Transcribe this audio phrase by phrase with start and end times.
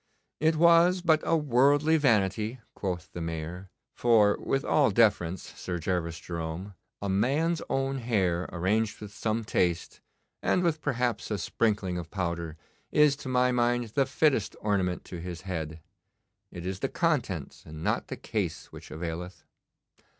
[0.39, 6.19] 'It was but a worldly vanity,' quoth the Mayor; 'for, with all deference, Sir Gervas
[6.19, 10.01] Jerome, a man's own hair arranged with some taste,
[10.41, 12.57] and with perhaps a sprinkling of powder,
[12.91, 15.81] is to my mind the fittest ornament to his head.
[16.51, 19.43] It is the contents and not the case which availeth.